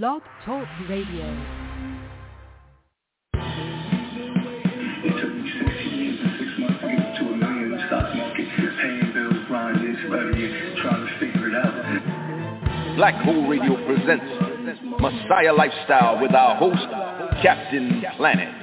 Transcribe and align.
Blog 0.00 0.22
Talk 0.46 0.66
Radio. 0.88 1.26
Black 12.96 13.14
Hole 13.22 13.46
Radio 13.46 13.76
presents 13.86 14.24
Messiah 14.98 15.52
Lifestyle 15.52 16.22
with 16.22 16.32
our 16.34 16.56
host, 16.56 16.78
Captain 17.42 18.02
Planet. 18.16 18.62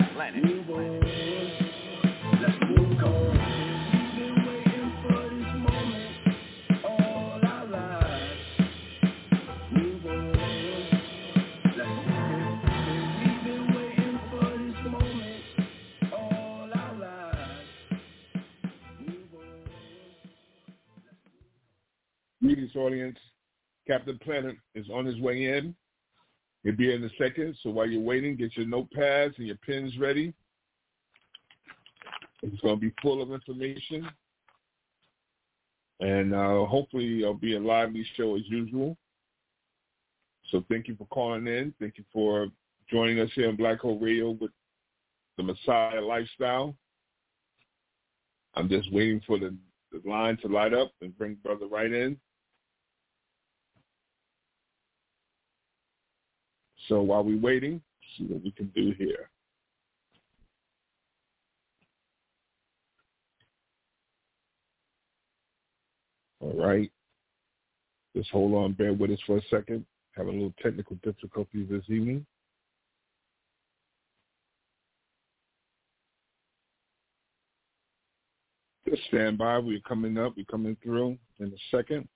Greetings, 22.42 22.76
audience. 22.76 23.18
Captain 23.86 24.18
Planet 24.24 24.56
is 24.74 24.86
on 24.94 25.06
his 25.06 25.20
way 25.20 25.58
in. 25.58 25.76
He'll 26.64 26.76
be 26.76 26.94
in 26.94 27.04
a 27.04 27.10
second, 27.18 27.58
so 27.62 27.70
while 27.70 27.88
you're 27.88 28.02
waiting, 28.02 28.38
get 28.38 28.56
your 28.56 28.66
notepads 28.66 29.38
and 29.38 29.48
your 29.48 29.58
pens 29.66 29.98
ready. 29.98 30.34
It's 32.42 32.62
going 32.62 32.76
to 32.76 32.80
be 32.80 32.94
full 33.02 33.22
of 33.22 33.34
information. 33.34 34.08
And 36.00 36.34
uh, 36.34 36.66
hopefully 36.66 37.22
it'll 37.22 37.34
be 37.34 37.58
a 37.58 37.60
lively 37.60 38.06
show 38.16 38.38
as 38.38 38.44
usual. 38.48 38.96
So 40.50 40.64
thank 40.70 40.88
you 40.88 40.96
for 40.96 41.08
calling 41.08 41.46
in. 41.48 41.74
Thank 41.80 41.98
you 41.98 42.06
for 42.14 42.48
joining 42.90 43.20
us 43.20 43.30
here 43.36 43.50
on 43.50 43.58
Black 43.58 43.80
Hole 43.80 44.00
Radio 44.00 44.32
with 44.32 44.52
the 45.36 45.44
Messiah 45.44 46.02
Lifestyle. 46.02 46.74
I'm 48.56 48.70
just 48.70 48.92
waiting 48.94 49.22
for 49.28 49.38
the, 49.38 49.54
the 49.92 50.02
line 50.10 50.38
to 50.38 50.48
light 50.48 50.74
up 50.74 50.92
and 51.02 51.18
bring 51.18 51.36
Brother 51.44 51.68
right 51.68 51.92
in. 51.92 52.18
So 56.90 57.02
while 57.04 57.24
we're 57.24 57.40
waiting, 57.40 57.82
see 58.18 58.26
what 58.26 58.44
we 58.44 58.50
can 58.52 58.72
do 58.76 58.94
here. 58.98 59.30
All 66.42 66.54
right. 66.54 66.92
Just 68.16 68.32
hold 68.32 68.56
on, 68.56 68.74
bear 68.74 68.94
with 68.94 69.12
us 69.12 69.20
for 69.28 69.38
a 69.38 69.42
second. 69.52 69.86
Having 70.14 70.34
a 70.34 70.38
little 70.38 70.54
technical 70.64 70.98
difficulties 71.04 71.68
this 71.70 71.84
evening. 71.90 72.26
Just 78.90 79.04
stand 79.10 79.38
by. 79.38 79.60
We're 79.60 79.80
coming 79.82 80.18
up. 80.18 80.34
We're 80.36 80.46
coming 80.46 80.76
through 80.82 81.20
in 81.40 81.48
a 81.48 81.78
second. 81.78 82.08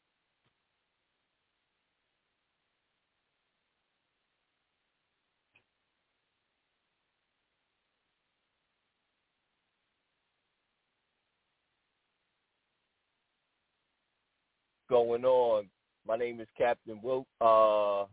Going 14.93 15.25
on. 15.25 15.65
My 16.07 16.17
name 16.17 16.39
is 16.39 16.47
Captain 16.55 17.01
Will, 17.01 17.25
uh, 17.41 18.05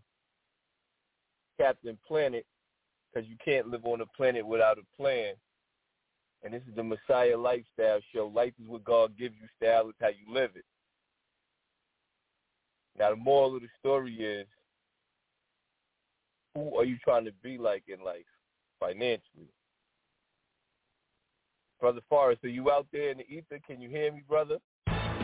Captain 1.60 1.98
Planet, 2.08 2.46
because 3.12 3.28
you 3.28 3.36
can't 3.44 3.68
live 3.68 3.84
on 3.84 4.00
a 4.00 4.06
planet 4.16 4.46
without 4.46 4.78
a 4.78 4.96
plan. 4.96 5.34
And 6.42 6.54
this 6.54 6.62
is 6.66 6.74
the 6.74 6.82
Messiah 6.82 7.36
Lifestyle 7.36 8.00
Show. 8.14 8.32
Life 8.34 8.54
is 8.58 8.66
what 8.66 8.82
God 8.84 9.12
gives 9.19 9.34
you. 9.38 9.46
Style 9.58 9.90
is 9.90 9.94
how 10.00 10.08
you 10.08 10.32
live 10.32 10.52
it. 10.54 10.64
Now, 12.98 13.10
the 13.10 13.16
moral 13.16 13.56
of 13.56 13.60
the 13.60 13.69
story 13.78 14.14
is, 14.14 14.46
who 16.54 16.74
are 16.78 16.86
you 16.86 16.96
trying 17.04 17.26
to 17.26 17.32
be 17.42 17.58
like 17.58 17.84
in 17.88 18.02
life 18.02 18.24
financially? 18.80 19.52
Brother 21.78 22.00
Forrest, 22.08 22.42
are 22.42 22.48
you 22.48 22.70
out 22.70 22.86
there 22.90 23.10
in 23.10 23.19
the 23.19 23.28
ether? 23.28 23.60
Can 23.66 23.82
you 23.82 23.90
hear 23.90 24.10
me, 24.10 24.22
brother? 24.26 24.56